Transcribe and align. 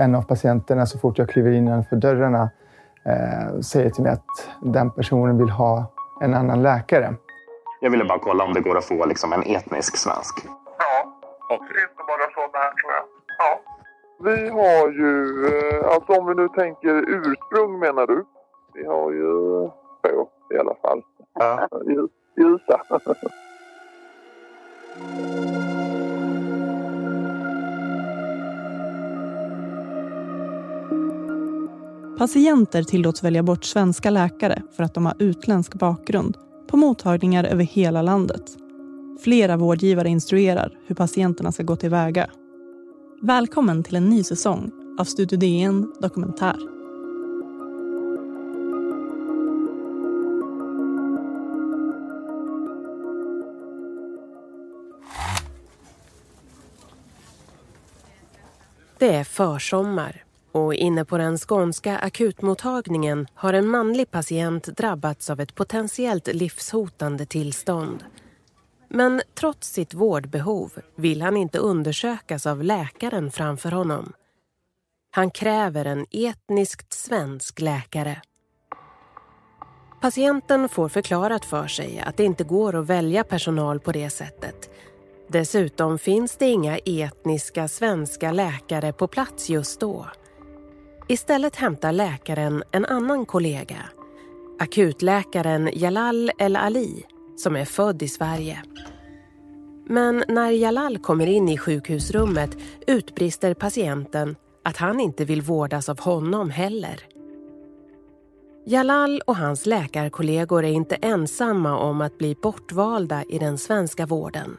en 0.00 0.14
av 0.14 0.22
patienterna 0.22 0.86
så 0.86 0.98
fort 0.98 1.18
jag 1.18 1.28
kliver 1.28 1.50
in 1.50 1.68
innanför 1.68 1.96
dörrarna 1.96 2.50
eh, 3.04 3.60
säger 3.60 3.90
till 3.90 4.02
mig 4.02 4.12
att 4.12 4.48
den 4.62 4.90
personen 4.90 5.38
vill 5.38 5.50
ha 5.50 5.84
en 6.20 6.34
annan 6.34 6.62
läkare. 6.62 7.14
Jag 7.80 7.90
ville 7.90 8.04
bara 8.04 8.18
kolla 8.18 8.44
om 8.44 8.52
det 8.52 8.60
går 8.60 8.78
att 8.78 8.84
få 8.84 9.06
liksom, 9.06 9.32
en 9.32 9.42
etnisk 9.42 9.96
svensk. 9.96 10.46
Ja, 10.78 11.04
och 11.54 11.64
det 11.68 11.80
är 11.80 11.88
inte 11.90 12.04
bara 12.06 12.30
sådana 12.34 12.58
här 12.64 12.72
tror 12.72 12.92
jag. 12.92 13.04
Ja. 13.38 13.60
Vi 14.22 14.48
har 14.48 14.88
ju, 14.88 15.46
eh, 15.46 15.94
alltså 15.94 16.12
om 16.12 16.26
vi 16.26 16.34
nu 16.34 16.48
tänker 16.48 16.94
ursprung 17.08 17.78
menar 17.78 18.06
du? 18.06 18.24
Vi 18.74 18.86
har 18.86 19.12
ju 19.12 19.30
två 20.02 20.28
i 20.54 20.58
alla 20.58 20.74
fall. 20.82 21.02
Ja. 21.34 21.68
Ljusa. 22.36 22.80
Patienter 32.20 32.82
tillåts 32.82 33.24
välja 33.24 33.42
bort 33.42 33.64
svenska 33.64 34.10
läkare 34.10 34.62
för 34.76 34.82
att 34.82 34.94
de 34.94 35.06
har 35.06 35.14
utländsk 35.18 35.74
bakgrund 35.74 36.36
på 36.68 36.76
mottagningar 36.76 37.44
över 37.44 37.64
hela 37.64 38.02
landet. 38.02 38.42
Flera 39.24 39.56
vårdgivare 39.56 40.08
instruerar 40.08 40.78
hur 40.86 40.94
patienterna 40.94 41.52
ska 41.52 41.62
gå 41.62 41.76
tillväga. 41.76 42.30
Välkommen 43.22 43.82
till 43.82 43.96
en 43.96 44.08
ny 44.08 44.24
säsong 44.24 44.70
av 44.98 45.04
Studio 45.04 45.38
DN 45.38 45.92
Dokumentär. 46.00 46.56
Det 58.98 59.14
är 59.14 59.24
försommar 59.24 60.24
och 60.52 60.74
inne 60.74 61.04
på 61.04 61.18
den 61.18 61.38
skånska 61.38 61.98
akutmottagningen 61.98 63.26
har 63.34 63.52
en 63.52 63.66
manlig 63.66 64.10
patient 64.10 64.64
drabbats 64.64 65.30
av 65.30 65.40
ett 65.40 65.54
potentiellt 65.54 66.26
livshotande 66.26 67.26
tillstånd. 67.26 68.04
Men 68.88 69.22
trots 69.34 69.72
sitt 69.72 69.94
vårdbehov 69.94 70.72
vill 70.96 71.22
han 71.22 71.36
inte 71.36 71.58
undersökas 71.58 72.46
av 72.46 72.64
läkaren 72.64 73.30
framför 73.30 73.70
honom. 73.70 74.12
Han 75.10 75.30
kräver 75.30 75.84
en 75.84 76.06
etniskt 76.10 76.92
svensk 76.92 77.60
läkare. 77.60 78.22
Patienten 80.00 80.68
får 80.68 80.88
förklarat 80.88 81.44
för 81.44 81.66
sig 81.66 82.02
att 82.06 82.16
det 82.16 82.24
inte 82.24 82.44
går 82.44 82.76
att 82.76 82.86
välja 82.86 83.24
personal 83.24 83.80
på 83.80 83.92
det 83.92 84.10
sättet. 84.10 84.70
Dessutom 85.28 85.98
finns 85.98 86.36
det 86.36 86.46
inga 86.46 86.78
etniska 86.78 87.68
svenska 87.68 88.32
läkare 88.32 88.92
på 88.92 89.06
plats 89.06 89.50
just 89.50 89.80
då. 89.80 90.06
Istället 91.10 91.56
hämtar 91.56 91.92
läkaren 91.92 92.62
en 92.72 92.84
annan 92.84 93.26
kollega. 93.26 93.76
Akutläkaren 94.58 95.70
Jalal 95.72 96.30
El 96.38 96.56
Ali, 96.56 97.04
som 97.36 97.56
är 97.56 97.64
född 97.64 98.02
i 98.02 98.08
Sverige. 98.08 98.62
Men 99.86 100.24
när 100.28 100.50
Jalal 100.50 100.98
kommer 100.98 101.26
in 101.26 101.48
i 101.48 101.58
sjukhusrummet 101.58 102.50
utbrister 102.86 103.54
patienten 103.54 104.36
att 104.64 104.76
han 104.76 105.00
inte 105.00 105.24
vill 105.24 105.42
vårdas 105.42 105.88
av 105.88 106.00
honom 106.00 106.50
heller. 106.50 107.00
Jalal 108.66 109.22
och 109.26 109.36
hans 109.36 109.66
läkarkollegor 109.66 110.64
är 110.64 110.72
inte 110.72 110.94
ensamma 110.94 111.78
om 111.78 112.00
att 112.00 112.18
bli 112.18 112.34
bortvalda 112.42 113.22
i 113.28 113.38
den 113.38 113.58
svenska 113.58 114.06
vården. 114.06 114.56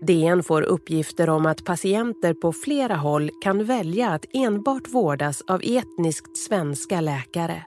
DN 0.00 0.42
får 0.42 0.62
uppgifter 0.62 1.28
om 1.28 1.46
att 1.46 1.64
patienter 1.64 2.34
på 2.34 2.52
flera 2.52 2.94
håll 2.94 3.30
kan 3.42 3.64
välja 3.64 4.08
att 4.10 4.24
enbart 4.34 4.88
vårdas 4.88 5.42
av 5.48 5.60
etniskt 5.64 6.36
svenska 6.36 7.00
läkare. 7.00 7.62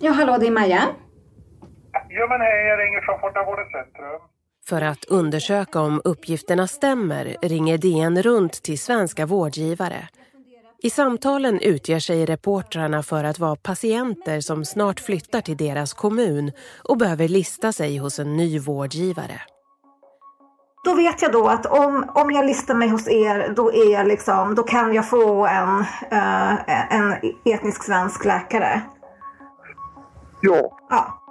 Ja, 0.00 0.10
hallå, 0.10 0.36
det 0.40 0.46
är 0.46 0.50
Maja. 0.50 0.82
Ja 2.08 2.26
men 2.28 2.40
hej, 2.40 2.66
jag 2.66 2.80
ringer 2.80 3.00
från 3.00 3.20
Fortavårdens 3.20 3.72
centrum. 3.72 4.20
För 4.68 4.82
att 4.82 5.04
undersöka 5.04 5.80
om 5.80 6.00
uppgifterna 6.04 6.66
stämmer 6.66 7.36
ringer 7.42 7.78
DN 7.78 8.22
runt 8.22 8.52
till 8.52 8.78
svenska 8.78 9.26
vårdgivare. 9.26 10.08
I 10.84 10.90
samtalen 10.90 11.60
utger 11.60 11.98
sig 11.98 12.26
reportrarna 12.26 13.02
för 13.02 13.24
att 13.24 13.38
vara 13.38 13.56
patienter 13.56 14.40
som 14.40 14.64
snart 14.64 15.00
flyttar 15.00 15.40
till 15.40 15.56
deras 15.56 15.94
kommun 15.94 16.52
och 16.88 16.98
behöver 16.98 17.28
lista 17.28 17.72
sig 17.72 17.98
hos 17.98 18.18
en 18.18 18.36
ny 18.36 18.58
vårdgivare. 18.58 19.40
Då 20.84 20.94
vet 20.94 21.22
jag 21.22 21.32
då 21.32 21.48
att 21.48 21.66
om, 21.66 22.10
om 22.14 22.30
jag 22.30 22.46
listar 22.46 22.74
mig 22.74 22.88
hos 22.88 23.08
er, 23.08 23.52
då, 23.56 23.72
är 23.72 23.92
jag 23.92 24.06
liksom, 24.06 24.54
då 24.54 24.62
kan 24.62 24.94
jag 24.94 25.10
få 25.10 25.46
en, 25.46 25.80
eh, 26.10 26.94
en 26.94 27.12
etnisk 27.44 27.84
svensk 27.84 28.24
läkare. 28.24 28.80
Ja. 30.40 30.78
Ja. 30.90 31.22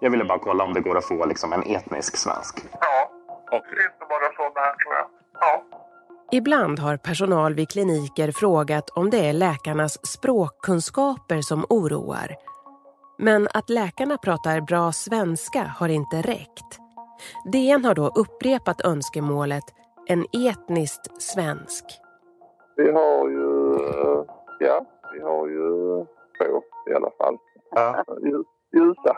Jag 0.00 0.10
ville 0.10 0.24
bara 0.24 0.38
kolla 0.38 0.64
om 0.64 0.74
det 0.74 0.80
går 0.80 0.98
att 0.98 1.04
få 1.04 1.26
liksom, 1.26 1.52
en 1.52 1.62
etnisk 1.62 2.16
svensk. 2.16 2.64
Ja, 2.80 3.10
och 3.52 3.64
det 3.70 3.82
är 3.82 3.86
inte 3.92 4.06
bara 4.08 4.32
sådana 4.36 4.66
här 4.66 4.74
tror 4.74 4.94
jag. 4.94 5.19
Ibland 6.32 6.78
har 6.78 6.96
personal 6.96 7.54
vid 7.54 7.68
kliniker 7.68 8.32
frågat 8.32 8.90
om 8.90 9.10
det 9.10 9.28
är 9.28 9.32
läkarnas 9.32 10.06
språkkunskaper 10.06 11.40
som 11.40 11.64
oroar. 11.68 12.36
Men 13.18 13.48
att 13.54 13.70
läkarna 13.70 14.18
pratar 14.18 14.60
bra 14.60 14.92
svenska 14.92 15.62
har 15.78 15.88
inte 15.88 16.16
räckt. 16.16 16.78
DN 17.52 17.84
har 17.84 17.94
då 17.94 18.08
upprepat 18.08 18.84
önskemålet 18.84 19.64
en 20.06 20.24
etniskt 20.32 21.22
svensk. 21.22 21.84
Vi 22.76 22.92
har 22.92 23.28
ju, 23.28 23.78
ja, 24.58 24.86
vi 25.12 25.20
har 25.20 25.48
ju 25.48 25.68
två 26.38 26.62
i 26.90 26.94
alla 26.94 27.10
fall. 27.18 27.36
Ja. 27.70 28.04
Ljusa. 28.74 29.16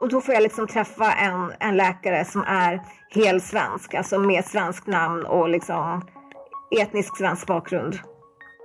Och 0.00 0.08
då 0.08 0.20
får 0.20 0.34
jag 0.34 0.42
liksom 0.42 0.66
träffa 0.66 1.12
en, 1.12 1.52
en 1.60 1.76
läkare 1.76 2.24
som 2.24 2.42
är 2.46 2.82
helt 3.10 3.44
svensk, 3.44 3.94
alltså 3.94 4.18
med 4.18 4.44
svenskt 4.44 4.86
namn 4.86 5.26
och 5.26 5.48
liksom 5.48 6.02
etnisk 6.70 7.16
svensk 7.16 7.46
bakgrund. 7.46 7.94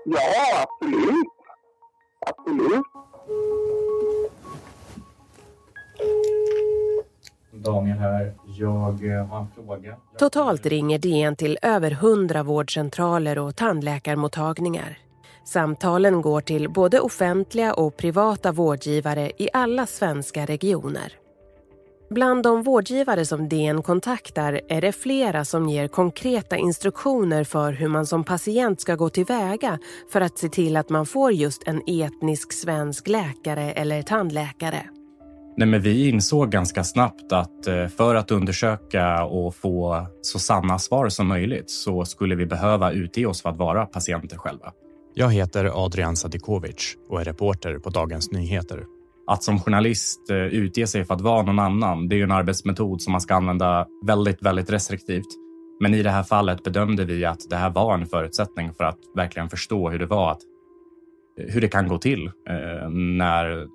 Ja, 0.06 0.20
absolut. 0.64 1.28
Absolut. 2.28 2.86
Daniel 7.52 7.98
här. 7.98 8.34
Jag 8.46 9.06
eh, 9.06 9.26
har 9.26 9.40
en 9.40 9.48
fråga. 9.56 9.96
Totalt 10.18 10.66
ringer 10.66 11.00
DN 11.00 11.36
till 11.36 11.58
över 11.62 11.92
100 11.92 12.44
vårdcentraler 12.44 13.40
och 13.40 13.56
tandläkarmottagningar. 13.56 14.98
Samtalen 15.46 16.22
går 16.22 16.42
till 16.42 16.70
både 16.70 17.00
offentliga 17.00 17.74
och 17.74 17.98
privata 17.98 18.52
vårdgivare 18.52 19.32
i 19.38 19.50
alla 19.54 19.86
svenska 19.86 20.46
regioner. 20.46 21.14
Bland 22.12 22.44
de 22.44 22.64
vårdgivare 22.64 23.26
som 23.26 23.50
DN 23.50 23.84
kontaktar 23.84 24.62
är 24.68 24.82
det 24.82 24.92
flera 24.92 25.46
som 25.46 25.70
ger 25.70 25.88
konkreta 25.88 26.58
instruktioner 26.58 27.44
för 27.44 27.74
hur 27.74 27.88
man 27.88 28.06
som 28.06 28.24
patient 28.24 28.82
ska 28.82 28.96
gå 28.96 29.10
tillväga 29.10 29.80
för 30.12 30.22
att 30.22 30.38
se 30.38 30.50
till 30.50 30.78
att 30.78 30.90
man 30.90 31.06
får 31.06 31.32
just 31.32 31.64
en 31.68 31.82
etnisk 31.88 32.54
svensk 32.54 33.08
läkare 33.08 33.72
eller 33.72 34.02
tandläkare. 34.02 34.84
Nej, 35.58 35.68
men 35.68 35.82
vi 35.82 36.10
insåg 36.10 36.52
ganska 36.52 36.84
snabbt 36.84 37.32
att 37.32 37.68
eh, 37.68 37.88
för 37.88 38.16
att 38.16 38.32
undersöka 38.32 39.24
och 39.24 39.56
få 39.56 40.06
så 40.22 40.40
sanna 40.40 40.80
svar 40.80 41.10
som 41.10 41.28
möjligt 41.28 41.70
så 41.70 42.06
skulle 42.06 42.36
vi 42.36 42.46
behöva 42.46 42.92
utge 42.92 43.26
oss 43.26 43.42
för 43.42 43.50
att 43.50 43.58
vara 43.58 43.86
patienter 43.86 44.38
själva. 44.38 44.72
Jag 45.14 45.34
heter 45.34 45.86
Adrian 45.86 46.16
Sadikovic 46.16 46.96
och 47.10 47.22
är 47.22 47.26
reporter 47.26 47.80
på 47.80 47.90
Dagens 47.90 48.32
Nyheter. 48.32 48.84
Att 49.32 49.44
som 49.44 49.60
journalist 49.60 50.30
eh, 50.30 50.38
utge 50.38 50.88
sig 50.88 51.06
för 51.06 51.14
att 51.14 51.22
vara 51.22 51.44
någon 51.44 51.60
annan, 51.60 52.08
det 52.08 52.16
är 52.16 52.18
ju 52.18 52.24
en 52.24 52.32
arbetsmetod 52.32 53.02
som 53.02 53.12
man 53.12 53.22
ska 53.22 53.36
använda 53.36 53.88
väldigt, 54.06 54.42
väldigt 54.42 54.72
restriktivt. 54.72 55.28
Men 55.82 55.94
i 55.94 56.04
det 56.04 56.10
här 56.10 56.24
fallet 56.24 56.64
bedömde 56.64 57.06
vi 57.06 57.26
att 57.26 57.50
det 57.50 57.56
här 57.56 57.70
var 57.70 57.94
en 57.94 58.06
förutsättning 58.06 58.74
för 58.74 58.84
att 58.84 58.98
verkligen 59.16 59.50
förstå 59.50 59.90
hur 59.90 60.00
det 60.00 60.06
var 60.06 60.32
att 60.32 60.42
eh, 61.40 61.54
hur 61.54 61.62
det 61.62 61.68
kan 61.68 61.88
gå 61.88 61.98
till 61.98 62.28
eh, 62.28 62.90
när, 62.90 63.68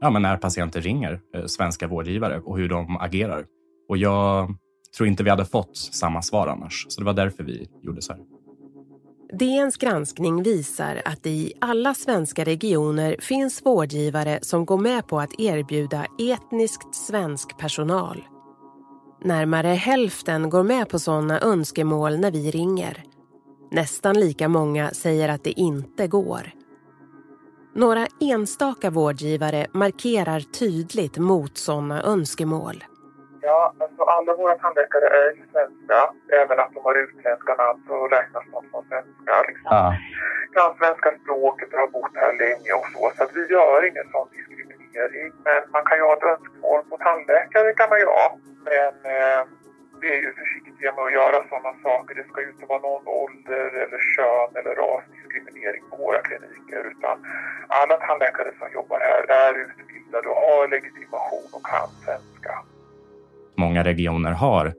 ja, 0.00 0.10
men 0.10 0.22
när 0.22 0.36
patienter 0.36 0.80
ringer 0.80 1.20
svenska 1.46 1.86
vårdgivare 1.86 2.40
och 2.40 2.58
hur 2.58 2.68
de 2.68 2.96
agerar. 2.96 3.44
Och 3.88 3.96
jag 3.96 4.54
tror 4.96 5.08
inte 5.08 5.22
vi 5.22 5.30
hade 5.30 5.44
fått 5.44 5.76
samma 5.76 6.22
svar 6.22 6.46
annars, 6.48 6.86
så 6.88 7.00
det 7.00 7.04
var 7.04 7.14
därför 7.14 7.44
vi 7.44 7.68
gjorde 7.82 8.02
så 8.02 8.12
här. 8.12 8.22
DNs 9.38 9.76
granskning 9.76 10.42
visar 10.42 11.02
att 11.04 11.22
det 11.22 11.30
i 11.30 11.52
alla 11.60 11.94
svenska 11.94 12.44
regioner 12.44 13.16
finns 13.20 13.66
vårdgivare 13.66 14.38
som 14.42 14.64
går 14.64 14.78
med 14.78 15.06
på 15.06 15.20
att 15.20 15.40
erbjuda 15.40 16.06
etniskt 16.18 16.94
svensk 16.94 17.58
personal. 17.58 18.24
Närmare 19.24 19.68
hälften 19.68 20.50
går 20.50 20.62
med 20.62 20.88
på 20.88 20.98
sådana 20.98 21.40
önskemål 21.40 22.18
när 22.18 22.30
vi 22.30 22.50
ringer. 22.50 23.04
Nästan 23.70 24.20
lika 24.20 24.48
många 24.48 24.90
säger 24.90 25.28
att 25.28 25.44
det 25.44 25.60
inte 25.60 26.06
går. 26.06 26.52
Några 27.74 28.06
enstaka 28.20 28.90
vårdgivare 28.90 29.66
markerar 29.72 30.40
tydligt 30.40 31.18
mot 31.18 31.58
sådana 31.58 32.02
önskemål. 32.02 32.84
Alla 34.08 34.34
våra 34.34 34.54
tandläkare 34.58 35.08
är 35.08 35.30
ju 35.36 35.42
svenska. 35.52 35.98
Även 36.40 36.58
att 36.60 36.74
de 36.74 36.80
har 36.84 36.94
utländska 36.94 37.54
namn 37.54 37.82
så 37.86 38.08
räknas 38.08 38.44
de 38.52 38.60
som 38.70 38.84
svenska. 38.88 39.34
Liksom. 39.48 39.70
Ja. 39.70 39.96
Kan 40.54 40.76
svenska 40.76 41.10
språket 41.20 41.72
och 41.72 41.78
har 41.78 41.86
bott 41.86 42.14
här 42.14 42.32
länge 42.32 42.72
och 42.80 42.86
så. 42.92 43.12
Så 43.16 43.26
vi 43.34 43.46
gör 43.46 43.84
ingen 43.90 44.08
sån 44.12 44.28
diskriminering. 44.32 45.32
Men 45.44 45.60
man 45.72 45.84
kan 45.84 45.98
ju 45.98 46.04
ha 46.04 46.16
ett 46.16 46.30
önskemål 46.32 46.82
på 46.90 46.96
tandläkare 46.96 47.74
kan 47.74 47.88
man 47.88 47.98
ju 47.98 48.06
ha. 48.06 48.38
Men 48.64 48.94
eh, 49.16 49.40
vi 50.00 50.08
är 50.16 50.20
ju 50.26 50.32
försiktiga 50.32 50.94
med 50.94 51.04
att 51.04 51.12
göra 51.12 51.48
sådana 51.48 51.72
saker. 51.82 52.14
Det 52.14 52.24
ska 52.28 52.40
ju 52.40 52.50
inte 52.50 52.66
vara 52.66 52.80
någon 52.80 53.06
ålder 53.06 53.66
eller 53.82 54.00
kön 54.14 54.50
eller 54.58 54.74
rasdiskriminering 54.74 55.84
på 55.90 55.96
våra 55.96 56.20
kliniker. 56.22 56.80
Utan 56.92 57.16
alla 57.68 57.96
tandläkare 57.96 58.52
som 58.58 58.68
jobbar 58.72 59.00
här 59.00 59.22
är 59.44 59.54
utbildade 59.64 60.28
och 60.28 60.36
har 60.36 60.68
legitimation 60.68 61.46
och 61.52 61.66
kan 61.66 61.88
svenska. 62.04 62.53
Många 63.56 63.84
regioner 63.84 64.32
har 64.32 64.74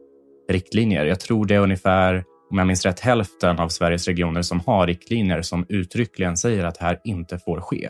riktlinjer. 0.49 1.05
Jag 1.05 1.19
tror 1.19 1.45
det 1.45 1.55
är 1.55 1.59
ungefär, 1.59 2.23
om 2.51 2.57
jag 2.57 2.67
minns 2.67 2.85
rätt, 2.85 2.99
hälften 2.99 3.59
av 3.59 3.69
Sveriges 3.69 4.07
regioner 4.07 4.41
som 4.41 4.59
har 4.59 4.87
riktlinjer 4.87 5.41
som 5.41 5.65
uttryckligen 5.69 6.37
säger 6.37 6.63
att 6.63 6.79
det 6.79 6.85
här 6.85 6.99
inte 7.03 7.37
får 7.37 7.61
ske. 7.61 7.89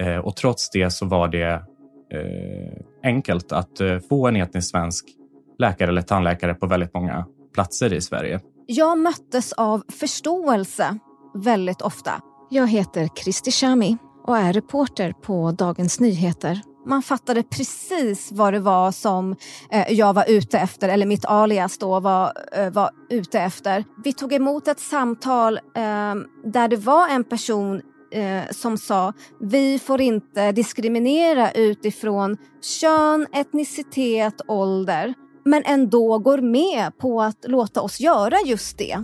Eh, 0.00 0.16
och 0.16 0.36
trots 0.36 0.70
det 0.70 0.90
så 0.90 1.06
var 1.06 1.28
det 1.28 1.52
eh, 2.12 2.84
enkelt 3.02 3.52
att 3.52 3.80
eh, 3.80 3.98
få 4.08 4.28
en 4.28 4.36
etnisk 4.36 4.70
svensk 4.70 5.04
läkare 5.58 5.88
eller 5.88 6.02
tandläkare 6.02 6.54
på 6.54 6.66
väldigt 6.66 6.94
många 6.94 7.26
platser 7.54 7.92
i 7.92 8.00
Sverige. 8.00 8.40
Jag 8.66 8.98
möttes 8.98 9.52
av 9.52 9.82
förståelse 10.00 10.98
väldigt 11.34 11.82
ofta. 11.82 12.10
Jag 12.50 12.68
heter 12.68 13.08
Kristi 13.16 13.50
Shami 13.50 13.96
och 14.26 14.36
är 14.36 14.52
reporter 14.52 15.12
på 15.12 15.50
Dagens 15.50 16.00
Nyheter. 16.00 16.60
Man 16.86 17.02
fattade 17.02 17.42
precis 17.42 18.32
vad 18.32 18.52
det 18.52 18.60
var 18.60 18.92
som 18.92 19.36
eh, 19.70 19.92
jag 19.92 20.12
var 20.12 20.24
ute 20.28 20.58
efter, 20.58 20.88
eller 20.88 21.06
mitt 21.06 21.24
alias 21.24 21.78
då 21.78 22.00
var, 22.00 22.32
eh, 22.52 22.70
var 22.70 22.90
ute 23.10 23.40
efter. 23.40 23.84
Vi 24.04 24.12
tog 24.12 24.32
emot 24.32 24.68
ett 24.68 24.80
samtal 24.80 25.56
eh, 25.56 26.14
där 26.44 26.68
det 26.68 26.76
var 26.76 27.08
en 27.08 27.24
person 27.24 27.82
eh, 28.12 28.50
som 28.50 28.78
sa 28.78 29.12
vi 29.40 29.78
får 29.78 30.00
inte 30.00 30.52
diskriminera 30.52 31.50
utifrån 31.50 32.36
kön, 32.80 33.26
etnicitet, 33.32 34.40
ålder 34.48 35.14
men 35.44 35.62
ändå 35.66 36.18
går 36.18 36.38
med 36.38 36.98
på 36.98 37.22
att 37.22 37.44
låta 37.48 37.80
oss 37.80 38.00
göra 38.00 38.36
just 38.46 38.78
det. 38.78 38.98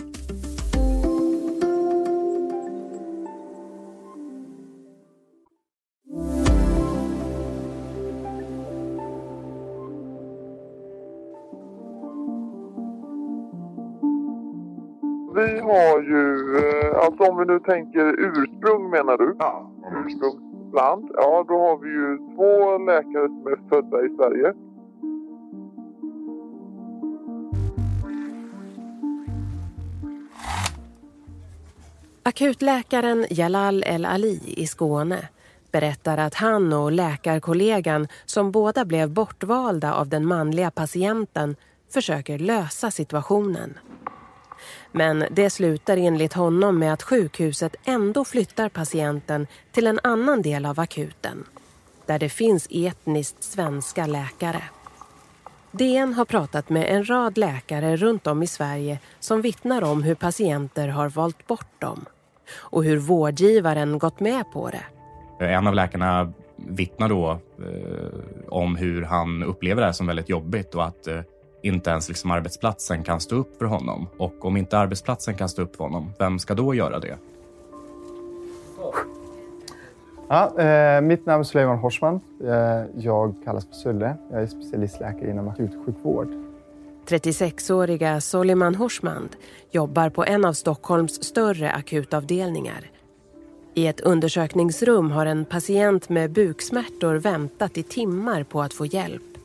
Vi 15.36 15.60
har 15.60 16.02
ju, 16.02 16.56
eh, 16.58 17.04
alltså 17.04 17.22
om 17.22 17.38
vi 17.38 17.44
nu 17.44 17.60
tänker 17.60 18.14
ursprung 18.18 18.90
menar 18.90 19.18
du? 19.18 19.36
Ja. 19.38 19.70
Ursprungsland. 20.06 21.10
Ja, 21.14 21.44
då 21.48 21.58
har 21.58 21.78
vi 21.78 21.88
ju 21.88 22.18
två 22.34 22.78
läkare 22.78 23.28
som 23.28 23.46
är 23.46 23.68
födda 23.68 24.04
i 24.06 24.16
Sverige. 24.16 24.54
Akutläkaren 32.22 33.26
Jalal 33.30 33.82
El-Ali 33.86 34.40
i 34.46 34.66
Skåne 34.66 35.28
berättar 35.72 36.18
att 36.18 36.34
han 36.34 36.72
och 36.72 36.92
läkarkollegan 36.92 38.08
som 38.24 38.52
båda 38.52 38.84
blev 38.84 39.10
bortvalda 39.10 39.94
av 39.94 40.08
den 40.08 40.26
manliga 40.26 40.70
patienten 40.70 41.56
försöker 41.90 42.38
lösa 42.38 42.90
situationen. 42.90 43.78
Men 44.92 45.24
det 45.30 45.50
slutar 45.50 45.96
enligt 45.96 46.32
honom 46.32 46.78
med 46.78 46.92
att 46.92 47.02
sjukhuset 47.02 47.76
ändå 47.84 48.24
flyttar 48.24 48.68
patienten 48.68 49.46
till 49.72 49.86
en 49.86 50.00
annan 50.02 50.42
del 50.42 50.66
av 50.66 50.80
akuten 50.80 51.44
där 52.06 52.18
det 52.18 52.28
finns 52.28 52.68
etniskt 52.70 53.42
svenska 53.42 54.06
läkare. 54.06 54.62
DN 55.70 56.14
har 56.14 56.24
pratat 56.24 56.68
med 56.68 56.86
en 56.90 57.08
rad 57.08 57.38
läkare 57.38 57.96
runt 57.96 58.26
om 58.26 58.42
i 58.42 58.46
Sverige 58.46 58.98
som 59.20 59.42
vittnar 59.42 59.84
om 59.84 60.02
hur 60.02 60.14
patienter 60.14 60.88
har 60.88 61.08
valt 61.08 61.46
bort 61.46 61.80
dem 61.80 62.04
och 62.56 62.84
hur 62.84 62.96
vårdgivaren 62.96 63.98
gått 63.98 64.20
med 64.20 64.52
på 64.52 64.70
det. 64.70 64.84
En 65.44 65.66
av 65.66 65.74
läkarna 65.74 66.32
vittnar 66.56 67.08
då 67.08 67.30
eh, 67.58 68.18
om 68.48 68.76
hur 68.76 69.02
han 69.02 69.42
upplever 69.42 69.80
det 69.80 69.86
här 69.86 69.92
som 69.92 70.06
väldigt 70.06 70.28
jobbigt 70.28 70.74
och 70.74 70.84
att 70.84 71.06
eh, 71.06 71.20
inte 71.66 71.90
ens 71.90 72.08
liksom 72.08 72.30
arbetsplatsen 72.30 73.02
kan 73.02 73.20
stå 73.20 73.36
upp 73.36 73.58
för 73.58 73.64
honom. 73.64 74.06
Och 74.16 74.44
om 74.44 74.56
inte 74.56 74.78
arbetsplatsen 74.78 75.34
kan 75.34 75.48
stå 75.48 75.62
upp 75.62 75.76
för 75.76 75.84
honom, 75.84 76.12
vem 76.18 76.38
ska 76.38 76.54
då 76.54 76.74
göra 76.74 76.98
det? 76.98 77.16
Ja, 80.28 80.60
eh, 80.60 81.00
mitt 81.00 81.26
namn 81.26 81.40
är 81.40 81.44
Suleiman 81.44 81.78
Horsman. 81.78 82.20
Eh, 82.44 82.84
jag 82.96 83.34
kallas 83.44 83.66
för 83.66 83.74
Sulle. 83.74 84.16
Jag 84.30 84.42
är 84.42 84.46
specialistläkare 84.46 85.30
inom 85.30 85.48
akutsjukvård. 85.48 86.28
36-åriga 87.06 88.20
Soliman 88.20 88.74
Horsmand 88.74 89.36
jobbar 89.70 90.10
på 90.10 90.24
en 90.24 90.44
av 90.44 90.52
Stockholms 90.52 91.24
större 91.24 91.70
akutavdelningar. 91.70 92.90
I 93.74 93.86
ett 93.86 94.00
undersökningsrum 94.00 95.10
har 95.10 95.26
en 95.26 95.44
patient 95.44 96.08
med 96.08 96.30
buksmärtor 96.30 97.14
väntat 97.14 97.78
i 97.78 97.82
timmar 97.82 98.42
på 98.42 98.62
att 98.62 98.74
få 98.74 98.86
hjälp. 98.86 99.35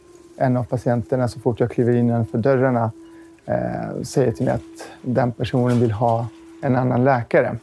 En 0.42 0.58
av 0.58 0.64
patienterna, 0.64 1.28
så 1.28 1.40
fort 1.40 1.60
jag 1.60 1.72
kliver 1.72 1.96
innanför 1.96 2.38
dörrarna, 2.38 2.92
eh, 3.46 4.02
säger 4.04 4.32
till 4.32 4.46
mig 4.46 4.54
att 4.54 4.90
den 5.02 5.32
personen 5.32 5.80
vill 5.80 5.92
ha 5.92 6.28
en 6.62 6.76
annan 6.76 7.04
läkare. 7.04 7.56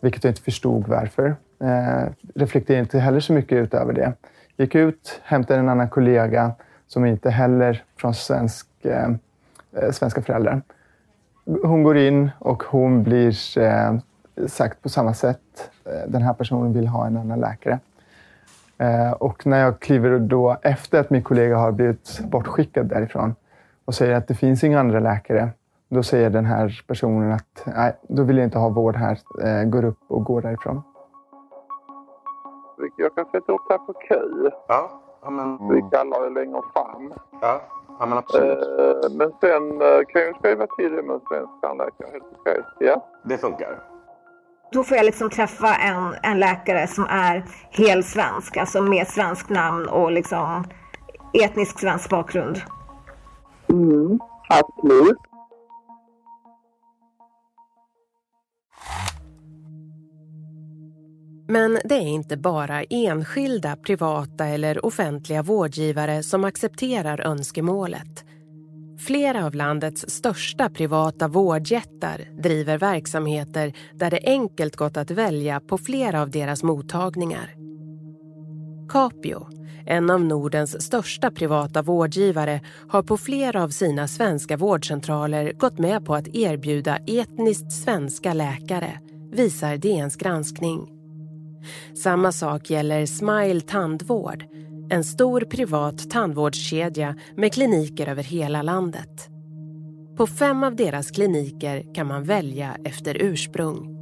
Vilket 0.00 0.24
jag 0.24 0.30
inte 0.30 0.42
förstod 0.42 0.88
varför. 0.88 1.36
Eh, 1.60 2.08
reflekterade 2.34 2.80
inte 2.80 2.98
heller 2.98 3.20
så 3.20 3.32
mycket 3.32 3.52
utöver 3.58 3.92
det. 3.92 4.12
Gick 4.56 4.74
ut, 4.74 5.20
hämtade 5.24 5.60
en 5.60 5.68
annan 5.68 5.88
kollega 5.88 6.52
som 6.86 7.06
inte 7.06 7.30
heller 7.30 7.84
från 7.96 8.14
svensk, 8.14 8.66
eh, 8.82 9.08
eh 9.72 9.90
svenska 9.92 10.22
föräldrar. 10.22 10.62
Hon 11.62 11.82
går 11.82 11.96
in 11.96 12.30
och 12.38 12.62
hon 12.62 13.02
blir 13.02 13.58
eh, 13.58 13.98
sagt 14.46 14.82
på 14.82 14.88
samma 14.88 15.14
sätt. 15.14 15.70
Eh, 15.84 16.10
den 16.10 16.22
här 16.22 16.34
personen 16.34 16.72
vill 16.72 16.86
ha 16.86 17.06
en 17.06 17.16
annan 17.16 17.40
läkare. 17.40 17.78
Eh, 18.78 19.12
och 19.12 19.46
när 19.46 19.60
jag 19.60 19.80
kliver 19.80 20.18
då 20.18 20.56
efter 20.62 21.00
att 21.00 21.10
min 21.10 21.22
kollega 21.22 21.56
har 21.56 21.72
blivit 21.72 22.20
bortskickad 22.30 22.86
därifrån 22.86 23.34
och 23.84 23.94
säger 23.94 24.16
att 24.16 24.28
det 24.28 24.34
finns 24.34 24.64
inga 24.64 24.80
andra 24.80 25.00
läkare, 25.00 25.48
då 25.88 26.02
säger 26.02 26.30
den 26.30 26.44
här 26.44 26.84
personen 26.86 27.32
att 27.32 27.62
nej, 27.66 27.96
då 28.02 28.22
vill 28.22 28.36
jag 28.36 28.46
inte 28.46 28.58
ha 28.58 28.68
vård 28.68 28.96
här. 28.96 29.18
Eh, 29.44 29.64
går 29.64 29.84
upp 29.84 29.98
och 30.08 30.24
går 30.24 30.42
därifrån. 30.42 30.82
Jag 32.96 33.14
kan 33.14 33.24
sätta 33.24 33.52
upp 33.52 33.60
det 33.68 33.74
här 33.74 33.78
på 33.78 33.92
kö. 33.92 34.50
Ja, 34.68 34.90
ja 35.22 35.30
men... 35.30 35.68
Vi 35.68 35.80
kallar 35.90 36.24
det 36.24 36.40
längre 36.40 36.60
fram. 36.74 37.12
Ja, 37.40 37.60
ja 37.98 38.06
men 38.06 38.18
absolut. 38.18 38.58
Eh, 38.58 39.10
men 39.10 39.32
sen 39.40 39.78
kan 40.08 40.22
jag 40.22 40.36
skriva 40.38 40.66
till 40.66 40.92
det 40.96 41.02
med 41.02 41.14
en 41.14 41.20
svensk 41.28 41.52
tandläkare. 41.62 42.08
Helt 42.12 42.24
okej. 42.40 42.62
Ja. 42.78 43.04
Det 43.24 43.38
funkar. 43.38 43.97
Då 44.72 44.84
får 44.84 44.96
jag 44.96 45.06
liksom 45.06 45.30
träffa 45.30 45.74
en, 45.74 46.14
en 46.22 46.38
läkare 46.38 46.86
som 46.86 47.04
är 47.04 47.44
helt 47.70 48.06
svensk, 48.06 48.56
alltså 48.56 48.82
med 48.82 49.08
svenskt 49.08 49.48
namn 49.48 49.86
och 49.88 50.12
liksom 50.12 50.64
etnisk 51.44 51.80
svensk 51.80 52.10
bakgrund. 52.10 52.60
Mm, 53.68 54.18
absolut. 54.48 55.18
Men 61.50 61.78
det 61.84 61.94
är 61.94 62.08
inte 62.08 62.36
bara 62.36 62.82
enskilda, 62.82 63.76
privata 63.76 64.46
eller 64.46 64.86
offentliga 64.86 65.42
vårdgivare 65.42 66.22
som 66.22 66.44
accepterar 66.44 67.20
önskemålet. 67.20 68.24
Flera 68.98 69.46
av 69.46 69.54
landets 69.54 70.04
största 70.08 70.70
privata 70.70 71.28
vårdjättar 71.28 72.28
driver 72.42 72.78
verksamheter 72.78 73.72
där 73.94 74.10
det 74.10 74.20
enkelt 74.24 74.76
gått 74.76 74.96
att 74.96 75.10
välja 75.10 75.60
på 75.60 75.78
flera 75.78 76.22
av 76.22 76.30
deras 76.30 76.62
mottagningar. 76.62 77.54
Capio, 78.88 79.46
en 79.86 80.10
av 80.10 80.24
Nordens 80.24 80.82
största 80.82 81.30
privata 81.30 81.82
vårdgivare 81.82 82.60
har 82.88 83.02
på 83.02 83.16
flera 83.16 83.62
av 83.62 83.68
sina 83.68 84.08
svenska 84.08 84.56
vårdcentraler 84.56 85.52
gått 85.52 85.78
med 85.78 86.06
på 86.06 86.14
att 86.14 86.28
erbjuda 86.28 86.96
etniskt 86.96 87.72
svenska 87.72 88.32
läkare, 88.32 89.00
visar 89.32 89.76
DNs 89.76 90.16
granskning. 90.16 90.88
Samma 91.94 92.32
sak 92.32 92.70
gäller 92.70 93.06
Smile 93.06 93.60
Tandvård, 93.60 94.44
en 94.90 95.04
stor 95.04 95.40
privat 95.40 96.10
tandvårdskedja 96.10 97.14
med 97.36 97.52
kliniker 97.52 98.08
över 98.08 98.22
hela 98.22 98.62
landet. 98.62 99.28
På 100.16 100.26
fem 100.26 100.64
av 100.64 100.76
deras 100.76 101.10
kliniker 101.10 101.94
kan 101.94 102.06
man 102.06 102.24
välja 102.24 102.76
efter 102.84 103.22
ursprung. 103.22 103.94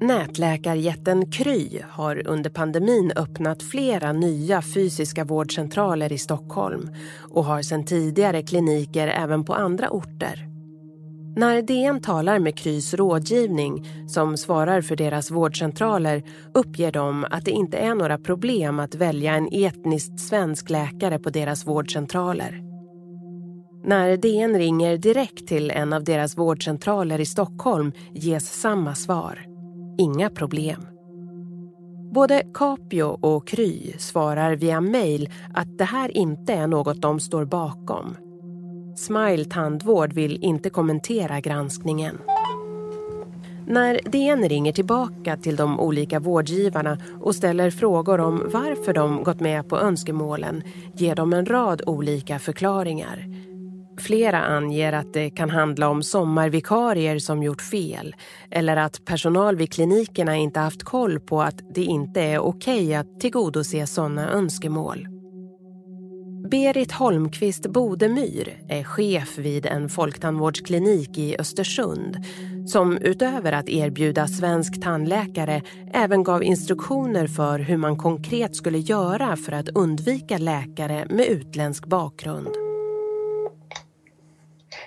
Nätläkarjätten 0.00 1.30
Kry 1.30 1.80
har 1.88 2.28
under 2.28 2.50
pandemin 2.50 3.12
öppnat 3.16 3.62
flera 3.62 4.12
nya 4.12 4.62
fysiska 4.62 5.24
vårdcentraler 5.24 6.12
i 6.12 6.18
Stockholm 6.18 6.90
och 7.18 7.44
har 7.44 7.62
sedan 7.62 7.84
tidigare 7.84 8.42
kliniker 8.42 9.08
även 9.08 9.44
på 9.44 9.54
andra 9.54 9.90
orter. 9.90 10.57
När 11.38 11.62
DN 11.62 12.00
talar 12.00 12.38
med 12.38 12.58
Krys 12.58 12.94
rådgivning, 12.94 13.88
som 14.08 14.36
svarar 14.36 14.80
för 14.80 14.96
deras 14.96 15.30
vårdcentraler, 15.30 16.22
uppger 16.54 16.92
de 16.92 17.26
att 17.30 17.44
det 17.44 17.50
inte 17.50 17.76
är 17.76 17.94
några 17.94 18.18
problem 18.18 18.80
att 18.80 18.94
välja 18.94 19.34
en 19.34 19.48
etniskt 19.52 20.20
svensk 20.20 20.70
läkare 20.70 21.18
på 21.18 21.30
deras 21.30 21.66
vårdcentraler. 21.66 22.62
När 23.84 24.16
DN 24.16 24.58
ringer 24.58 24.96
direkt 24.96 25.48
till 25.48 25.70
en 25.70 25.92
av 25.92 26.04
deras 26.04 26.38
vårdcentraler 26.38 27.20
i 27.20 27.26
Stockholm 27.26 27.92
ges 28.12 28.60
samma 28.60 28.94
svar. 28.94 29.46
Inga 29.98 30.30
problem. 30.30 30.86
Både 32.14 32.42
Capio 32.54 33.04
och 33.04 33.48
Kry 33.48 33.92
svarar 33.98 34.56
via 34.56 34.80
mejl 34.80 35.30
att 35.54 35.78
det 35.78 35.84
här 35.84 36.16
inte 36.16 36.52
är 36.52 36.66
något 36.66 37.02
de 37.02 37.20
står 37.20 37.44
bakom. 37.44 38.27
Smile 38.98 39.44
Tandvård 39.44 40.12
vill 40.12 40.38
inte 40.42 40.70
kommentera 40.70 41.40
granskningen. 41.40 42.18
När 43.66 44.00
DN 44.04 44.48
ringer 44.48 44.72
tillbaka 44.72 45.36
till 45.36 45.56
de 45.56 45.80
olika 45.80 46.20
vårdgivarna 46.20 46.98
och 47.20 47.34
ställer 47.34 47.70
frågor 47.70 48.20
om 48.20 48.42
varför 48.52 48.92
de 48.92 49.22
gått 49.22 49.40
med 49.40 49.68
på 49.68 49.78
önskemålen 49.78 50.62
ger 50.94 51.14
de 51.14 51.32
en 51.32 51.46
rad 51.46 51.82
olika 51.86 52.38
förklaringar. 52.38 53.24
Flera 53.98 54.42
anger 54.42 54.92
att 54.92 55.12
det 55.12 55.30
kan 55.30 55.50
handla 55.50 55.88
om 55.88 56.02
sommarvikarier 56.02 57.18
som 57.18 57.42
gjort 57.42 57.62
fel 57.62 58.16
eller 58.50 58.76
att 58.76 59.04
personal 59.04 59.56
vid 59.56 59.72
klinikerna 59.72 60.36
inte 60.36 60.60
haft 60.60 60.82
koll 60.82 61.20
på 61.20 61.42
att 61.42 61.74
det 61.74 61.84
inte 61.84 62.20
är 62.20 62.38
okej 62.38 62.94
att 62.94 63.20
tillgodose 63.20 63.86
sådana 63.86 64.30
önskemål. 64.30 65.17
Berit 66.38 66.92
Holmqvist 66.92 67.66
Bodemyr 67.66 68.58
är 68.68 68.84
chef 68.84 69.38
vid 69.38 69.66
en 69.66 69.88
folktandvårdsklinik 69.88 71.18
i 71.18 71.36
Östersund 71.38 72.16
som 72.66 72.98
utöver 72.98 73.52
att 73.52 73.68
erbjuda 73.68 74.26
svensk 74.28 74.82
tandläkare 74.82 75.62
även 75.92 76.24
gav 76.24 76.42
instruktioner 76.42 77.26
för 77.26 77.58
hur 77.58 77.76
man 77.76 77.96
konkret 77.96 78.56
skulle 78.56 78.78
göra 78.78 79.36
för 79.36 79.52
att 79.52 79.68
undvika 79.68 80.38
läkare 80.38 81.06
med 81.10 81.26
utländsk 81.26 81.86
bakgrund. 81.86 82.48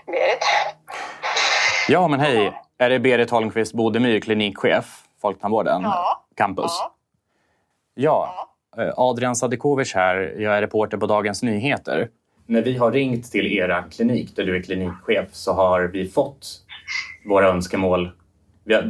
Berit? 0.06 0.44
Ja, 1.90 2.08
men 2.08 2.20
hej. 2.20 2.62
Är 2.78 2.90
det 2.90 3.00
Berit 3.00 3.30
Holmqvist 3.30 3.74
Bodemyr, 3.74 4.20
klinikchef, 4.20 5.04
Folktandvården, 5.22 5.82
ja. 5.82 6.26
campus? 6.36 6.72
Ja. 6.76 6.92
ja. 7.96 8.51
Eh, 8.78 8.94
Adrian 8.98 9.36
Sadikovic 9.36 9.94
här. 9.96 10.36
Jag 10.38 10.58
är 10.58 10.62
reporter 10.62 10.98
på 10.98 11.06
Dagens 11.06 11.44
Nyheter. 11.44 12.10
När 12.46 12.62
vi 12.62 12.78
har 12.78 12.92
ringt 12.92 13.32
till 13.32 13.58
era 13.58 13.84
klinik, 13.84 14.36
där 14.36 14.44
du 14.44 14.58
är 14.58 14.64
klinikchef, 14.64 15.28
så 15.32 15.54
har 15.54 15.82
vi 15.82 16.10
fått 16.10 16.48
våra 17.26 17.48
önskemål. 17.48 18.12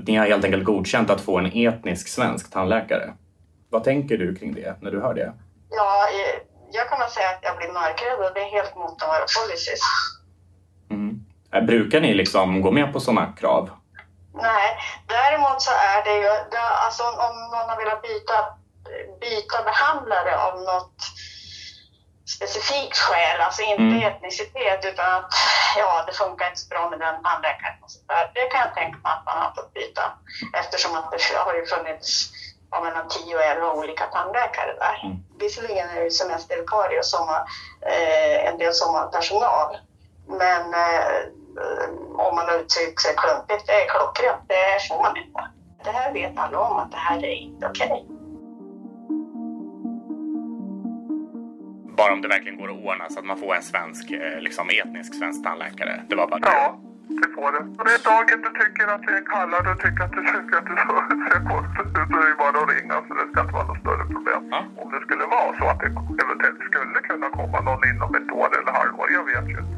Ni 0.05 0.15
har 0.15 0.25
helt 0.25 0.45
enkelt 0.45 0.63
godkänt 0.63 1.09
att 1.09 1.21
få 1.21 1.37
en 1.37 1.45
etnisk 1.45 2.07
svensk 2.07 2.51
tandläkare. 2.51 3.13
Vad 3.69 3.83
tänker 3.83 4.17
du 4.17 4.35
kring 4.35 4.53
det 4.53 4.75
när 4.81 4.91
du 4.91 5.01
hör 5.01 5.13
det? 5.13 5.33
Ja, 5.69 6.07
jag 6.71 6.89
kan 6.89 6.99
väl 6.99 7.09
säga 7.09 7.29
att 7.29 7.39
jag 7.41 7.57
blir 7.57 7.67
mörkrädd 7.67 8.19
och 8.25 8.33
det 8.33 8.39
är 8.39 8.51
helt 8.51 8.75
mot 8.75 9.01
våra 9.01 9.25
policies. 9.39 9.81
Mm. 10.89 11.25
Brukar 11.67 12.01
ni 12.01 12.13
liksom 12.13 12.61
gå 12.61 12.71
med 12.71 12.93
på 12.93 12.99
sådana 12.99 13.33
krav? 13.39 13.69
Nej, 14.33 14.67
däremot 15.07 15.61
så 15.61 15.71
är 15.71 16.03
det 16.03 16.17
ju, 16.21 16.29
alltså 16.85 17.03
om 17.03 17.35
någon 17.53 17.69
har 17.69 17.77
velat 17.83 18.01
byta, 18.01 18.35
byta 19.21 19.63
behandlare 19.63 20.37
av 20.37 20.61
något 20.61 20.97
specifikt 22.35 22.97
skäl, 22.97 23.41
alltså 23.41 23.61
inte 23.61 23.83
mm. 23.83 24.03
etnicitet 24.03 24.85
utan 24.85 25.13
att 25.15 25.33
ja, 25.77 26.03
det 26.07 26.13
funkar 26.13 26.47
inte 26.47 26.59
så 26.59 26.69
bra 26.69 26.89
med 26.89 26.99
den 26.99 27.23
tandläkaren. 27.23 27.75
Det 28.33 28.45
kan 28.51 28.61
jag 28.65 28.75
tänka 28.75 28.97
mig 28.97 29.11
att 29.15 29.25
man 29.25 29.37
har 29.43 29.51
fått 29.55 29.73
byta 29.73 30.03
eftersom 30.53 30.95
att 30.95 31.11
det 31.11 31.37
har 31.37 31.53
ju 31.55 31.65
funnits 31.65 32.31
ja, 32.71 32.81
mellan 32.81 33.07
10 33.09 33.35
och 33.35 33.43
11 33.43 33.73
olika 33.73 34.05
tandläkare 34.05 34.73
där. 34.79 34.99
Mm. 35.03 35.17
Visserligen 35.39 35.89
är 35.89 35.95
det 35.95 36.03
ju 36.03 36.11
semestervikarier 36.11 36.99
och 36.99 37.05
sommar, 37.05 37.41
eh, 37.81 38.47
en 38.47 38.57
del 38.57 38.73
sommarpersonal 38.73 39.77
men 40.27 40.73
eh, 40.73 41.17
om 42.17 42.35
man 42.35 42.49
uttrycker 42.59 43.01
sig 43.01 43.15
klumpigt, 43.15 43.67
det 43.67 43.73
är 43.73 43.89
klockrent, 43.89 44.43
det 44.47 44.87
får 44.87 45.03
man 45.03 45.17
inte. 45.17 45.39
Det 45.83 45.91
här 45.91 46.13
vet 46.13 46.37
alla 46.37 46.59
om 46.59 46.77
att 46.77 46.91
det 46.91 46.97
här 46.97 47.17
är 47.17 47.35
inte 47.35 47.67
okej. 47.67 47.91
Okay. 47.91 48.20
Bara 51.97 52.13
om 52.13 52.21
det 52.21 52.27
verkligen 52.27 52.57
går 52.57 52.69
att 52.71 52.83
ordna 52.87 53.09
så 53.09 53.19
att 53.19 53.25
man 53.25 53.37
får 53.37 53.55
en 53.55 53.61
svensk, 53.71 54.11
eh, 54.11 54.39
liksom 54.47 54.65
etnisk 54.69 55.13
svensk 55.19 55.43
tandläkare. 55.43 55.93
Det 56.09 56.15
var 56.15 56.27
bara 56.27 56.39
det. 56.39 56.47
Ja, 56.47 56.79
det 57.21 57.29
får 57.35 57.49
det. 57.55 57.61
Och 57.79 57.85
den 57.89 58.01
dagen 58.11 58.37
du 58.45 58.49
tycker 58.61 58.85
att 58.93 59.03
det 59.07 59.13
är 59.21 59.25
kallad 59.35 59.63
och 59.71 59.79
tycker 59.83 60.03
att 60.07 60.13
du 60.17 60.21
tycker 60.33 60.55
att 60.61 60.67
du 60.71 60.75
ser 61.31 61.41
konstigt 61.53 61.91
ut 61.99 62.07
så 62.11 62.17
är 62.23 62.27
det 62.29 62.37
bara 62.43 62.57
att 62.63 62.69
ringa 62.75 62.95
så 63.07 63.11
det 63.19 63.25
ska 63.31 63.37
inte 63.45 63.53
vara 63.59 63.67
något 63.71 63.81
större 63.83 64.05
problem. 64.13 64.41
Ja. 64.55 64.59
Om 64.81 64.87
det 64.93 65.01
skulle 65.05 65.25
vara 65.37 65.49
så 65.59 65.65
att 65.71 65.79
det 65.83 65.89
eventuellt 66.23 66.61
skulle 66.69 66.99
kunna 67.09 67.29
komma 67.39 67.57
någon 67.67 67.81
inom 67.91 68.09
ett 68.19 68.29
år 68.41 68.49
eller 68.57 68.71
halvår, 68.79 69.07
jag 69.17 69.23
vet 69.31 69.47
ju 69.53 69.57
inte. 69.63 69.71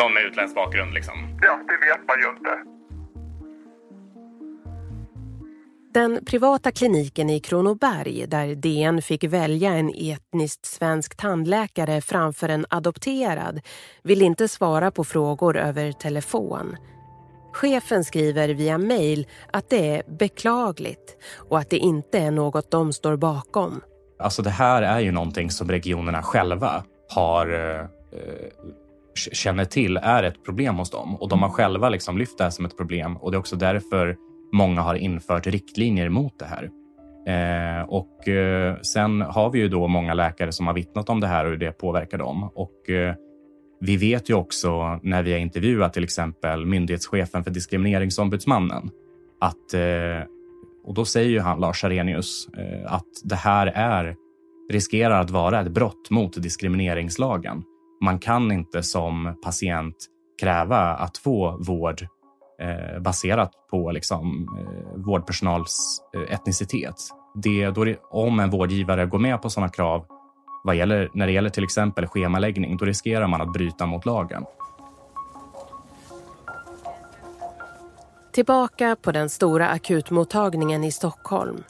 Någon 0.00 0.12
med 0.14 0.22
utländsk 0.28 0.54
bakgrund 0.54 0.92
liksom? 0.98 1.16
Ja, 1.46 1.54
det 1.68 1.76
vet 1.86 2.02
man 2.08 2.16
ju 2.22 2.26
inte. 2.34 2.71
Den 5.94 6.24
privata 6.24 6.70
kliniken 6.70 7.30
i 7.30 7.40
Kronoberg 7.40 8.26
där 8.26 8.54
DN 8.54 9.02
fick 9.02 9.24
välja 9.24 9.70
en 9.70 9.92
etniskt 9.94 10.66
svensk 10.66 11.16
tandläkare 11.16 12.00
framför 12.00 12.48
en 12.48 12.66
adopterad 12.68 13.60
vill 14.02 14.22
inte 14.22 14.48
svara 14.48 14.90
på 14.90 15.04
frågor 15.04 15.56
över 15.56 15.92
telefon. 15.92 16.76
Chefen 17.52 18.04
skriver 18.04 18.48
via 18.48 18.78
mejl 18.78 19.26
att 19.52 19.70
det 19.70 19.96
är 19.96 20.02
beklagligt 20.18 21.16
och 21.36 21.58
att 21.58 21.70
det 21.70 21.78
inte 21.78 22.18
är 22.18 22.30
något 22.30 22.70
de 22.70 22.92
står 22.92 23.16
bakom. 23.16 23.80
Alltså 24.18 24.42
det 24.42 24.50
här 24.50 24.82
är 24.82 25.00
ju 25.00 25.12
någonting 25.12 25.50
som 25.50 25.70
regionerna 25.70 26.22
själva 26.22 26.84
har 27.14 27.78
eh, 27.78 27.86
känner 29.14 29.64
till 29.64 29.96
är 29.96 30.22
ett 30.22 30.44
problem 30.44 30.76
hos 30.76 30.90
dem 30.90 31.16
och 31.16 31.28
de 31.28 31.42
har 31.42 31.50
själva 31.50 31.88
liksom 31.88 32.18
lyft 32.18 32.38
det 32.38 32.44
här 32.44 32.50
som 32.50 32.64
ett 32.64 32.76
problem 32.76 33.16
och 33.16 33.30
det 33.30 33.36
är 33.36 33.38
också 33.38 33.56
därför 33.56 34.16
många 34.52 34.80
har 34.80 34.94
infört 34.94 35.46
riktlinjer 35.46 36.08
mot 36.08 36.38
det 36.38 36.44
här. 36.44 36.70
Eh, 37.26 37.82
och 37.88 38.28
eh, 38.28 38.76
sen 38.80 39.20
har 39.20 39.50
vi 39.50 39.58
ju 39.58 39.68
då 39.68 39.88
många 39.88 40.14
läkare 40.14 40.52
som 40.52 40.66
har 40.66 40.74
vittnat 40.74 41.08
om 41.08 41.20
det 41.20 41.26
här 41.26 41.44
och 41.44 41.50
hur 41.50 41.58
det 41.58 41.72
påverkar 41.72 42.18
dem. 42.18 42.50
Och 42.54 42.90
eh, 42.90 43.14
vi 43.80 43.96
vet 43.96 44.30
ju 44.30 44.34
också 44.34 45.00
när 45.02 45.22
vi 45.22 45.32
har 45.32 45.38
intervjuat 45.38 45.92
till 45.92 46.04
exempel 46.04 46.66
myndighetschefen 46.66 47.44
för 47.44 47.50
Diskrimineringsombudsmannen 47.50 48.90
att, 49.40 49.74
eh, 49.74 50.26
och 50.84 50.94
då 50.94 51.04
säger 51.04 51.30
ju 51.30 51.40
han, 51.40 51.60
Lars 51.60 51.84
Arrhenius, 51.84 52.48
eh, 52.48 52.92
att 52.92 53.08
det 53.24 53.36
här 53.36 53.66
är, 53.66 54.16
riskerar 54.70 55.20
att 55.20 55.30
vara 55.30 55.60
ett 55.60 55.70
brott 55.70 56.10
mot 56.10 56.42
diskrimineringslagen. 56.42 57.62
Man 58.04 58.18
kan 58.18 58.52
inte 58.52 58.82
som 58.82 59.34
patient 59.44 59.96
kräva 60.40 60.78
att 60.78 61.18
få 61.18 61.56
vård 61.66 62.06
Eh, 62.62 63.00
baserat 63.00 63.50
på 63.70 63.90
liksom, 63.90 64.48
eh, 64.58 65.04
vårdpersonals 65.04 66.02
eh, 66.14 66.34
etnicitet. 66.34 66.94
Det, 67.34 67.70
då 67.70 67.84
det, 67.84 67.98
om 68.10 68.40
en 68.40 68.50
vårdgivare 68.50 69.06
går 69.06 69.18
med 69.18 69.42
på 69.42 69.50
sådana 69.50 69.68
krav 69.68 70.06
vad 70.64 70.76
gäller, 70.76 71.10
när 71.14 71.26
det 71.26 71.32
gäller 71.32 71.50
till 71.50 71.64
exempel 71.64 72.06
schemaläggning, 72.06 72.76
då 72.76 72.84
riskerar 72.84 73.26
man 73.26 73.40
att 73.40 73.52
bryta 73.52 73.86
mot 73.86 74.06
lagen. 74.06 74.44
Tillbaka 78.32 78.96
på 79.02 79.12
den 79.12 79.28
stora 79.28 79.68
akutmottagningen 79.68 80.84
i 80.84 80.92
Stockholm 80.92 81.62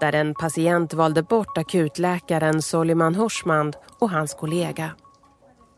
där 0.00 0.12
en 0.12 0.34
patient 0.34 0.94
valde 0.94 1.22
bort 1.22 1.58
akutläkaren 1.58 2.62
Soliman 2.62 3.14
Horsmand 3.14 3.76
och 3.98 4.10
hans 4.10 4.34
kollega. 4.34 4.90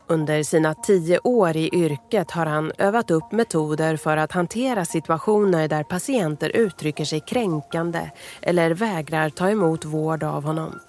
Under 0.07 0.43
sina 0.43 0.73
tio 0.73 1.19
år 1.23 1.55
i 1.55 1.69
yrket 1.73 2.31
har 2.31 2.45
han 2.45 2.71
övat 2.77 3.11
upp 3.11 3.31
metoder 3.31 3.97
för 3.97 4.17
att 4.17 4.31
hantera 4.31 4.85
situationer 4.85 5.67
där 5.67 5.83
patienter 5.83 6.49
uttrycker 6.55 7.05
sig 7.05 7.19
kränkande 7.19 8.11
eller 8.41 8.73
vägrar 8.73 9.29
ta 9.29 9.49
emot 9.49 9.85
vård 9.85 10.23
av 10.23 10.43
honom. 10.43 10.79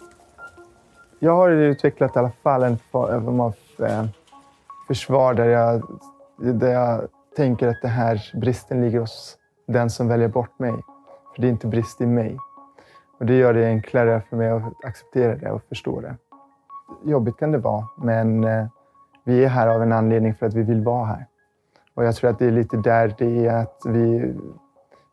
Jag 1.18 1.36
har 1.36 1.50
utvecklat 1.50 2.16
i 2.16 2.18
alla 2.18 2.32
fall 2.42 2.62
en 2.62 2.78
form 2.92 3.40
av 3.40 3.54
eh, 3.78 4.04
försvar 4.86 5.34
där 5.34 5.48
jag, 5.48 6.00
där 6.36 6.72
jag 6.72 7.08
tänker 7.36 7.68
att 7.68 7.82
den 7.82 7.90
här 7.90 8.30
bristen 8.40 8.80
ligger 8.80 9.00
hos 9.00 9.36
den 9.66 9.90
som 9.90 10.08
väljer 10.08 10.28
bort 10.28 10.58
mig. 10.58 10.72
För 11.34 11.42
det 11.42 11.48
är 11.48 11.50
inte 11.50 11.66
brist 11.66 12.00
i 12.00 12.06
mig. 12.06 12.38
Och 13.18 13.26
det 13.26 13.34
gör 13.34 13.54
det 13.54 13.66
enklare 13.66 14.22
för 14.30 14.36
mig 14.36 14.50
att 14.50 14.84
acceptera 14.84 15.36
det 15.36 15.50
och 15.50 15.62
förstå 15.68 16.00
det. 16.00 16.16
Jobbigt 17.04 17.36
kan 17.36 17.52
det 17.52 17.58
vara, 17.58 17.88
men 17.96 18.44
eh, 18.44 18.66
vi 19.24 19.44
är 19.44 19.48
här 19.48 19.68
av 19.68 19.82
en 19.82 19.92
anledning 19.92 20.34
för 20.34 20.46
att 20.46 20.54
vi 20.54 20.62
vill 20.62 20.80
vara 20.80 21.04
här. 21.04 21.26
Och 21.94 22.04
jag 22.04 22.16
tror 22.16 22.30
att 22.30 22.38
det 22.38 22.46
är 22.46 22.50
lite 22.50 22.76
där 22.76 23.14
det 23.18 23.46
är 23.46 23.62
att 23.62 23.80
vi, 23.84 24.34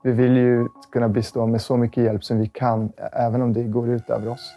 vi 0.04 0.12
vill 0.12 0.38
ju 0.38 0.68
kunna 0.92 1.10
bistå 1.10 1.48
med 1.48 1.62
så 1.62 1.78
mycket 1.78 2.04
hjälp 2.04 2.24
som 2.24 2.40
vi 2.40 2.48
kan, 2.48 2.92
även 2.98 3.42
om 3.42 3.54
det 3.54 3.64
går 3.64 3.90
ut 3.90 4.10
över 4.10 4.28
oss. 4.28 4.54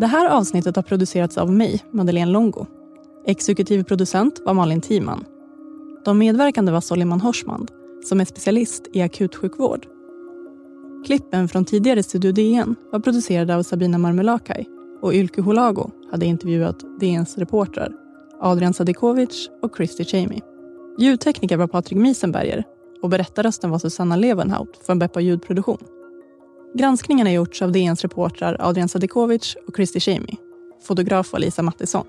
Det 0.00 0.06
här 0.06 0.30
avsnittet 0.30 0.76
har 0.76 0.82
producerats 0.82 1.38
av 1.38 1.52
mig, 1.52 1.84
Madeleine 1.90 2.32
Longo. 2.32 2.66
Exekutiv 3.26 3.84
producent 3.84 4.40
var 4.44 4.54
Malin 4.54 4.80
Timan. 4.80 5.24
De 6.04 6.18
medverkande 6.18 6.72
var 6.72 6.80
Soliman 6.80 7.20
Horsmand, 7.20 7.70
som 8.04 8.20
är 8.20 8.24
specialist 8.24 8.88
i 8.92 9.02
akutsjukvård. 9.02 9.86
Klippen 11.06 11.48
från 11.48 11.64
tidigare 11.64 12.02
Studio 12.02 12.32
DN 12.32 12.74
var 12.92 13.00
producerade 13.00 13.56
av 13.56 13.62
Sabina 13.62 13.98
Marmelakai 13.98 14.66
och 15.02 15.14
Ylke 15.14 15.40
Holago 15.40 15.90
hade 16.10 16.26
intervjuat 16.26 17.00
DNs 17.00 17.38
reportrar 17.38 17.92
Adrian 18.40 18.74
Sadikovic 18.74 19.50
och 19.62 19.76
Christy 19.76 20.04
Chamey. 20.04 20.40
Ljudtekniker 20.98 21.56
var 21.56 21.66
Patrik 21.66 21.98
Miesenberger 21.98 22.64
och 23.02 23.08
berättarrösten 23.08 23.70
var 23.70 23.78
Susanna 23.78 24.16
Levenhaut 24.16 24.80
från 24.86 24.98
Beppa 24.98 25.20
ljudproduktion. 25.20 25.78
Granskningen 26.74 27.26
har 27.26 27.34
gjorts 27.34 27.62
av 27.62 27.72
DNs 27.72 28.02
reportrar 28.02 28.56
Adrian 28.60 28.88
Sadikovic 28.88 29.56
och 29.66 29.76
Christy 29.76 30.00
Chamey. 30.00 30.36
Fotograf 30.82 31.32
var 31.32 31.40
Lisa 31.40 31.62
Mattisson. 31.62 32.06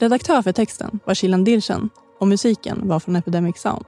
Redaktör 0.00 0.42
för 0.42 0.52
texten 0.52 1.00
var 1.04 1.14
Shilan 1.14 1.44
Dilchen 1.44 1.90
och 2.18 2.28
musiken 2.28 2.88
var 2.88 3.00
från 3.00 3.16
Epidemic 3.16 3.58
Sound. 3.60 3.84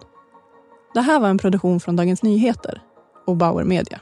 Det 0.97 1.03
här 1.03 1.21
var 1.21 1.29
en 1.29 1.39
produktion 1.39 1.81
från 1.81 1.97
Dagens 1.97 2.23
Nyheter 2.23 2.83
och 3.27 3.37
Bauer 3.37 3.65
Media. 3.65 4.01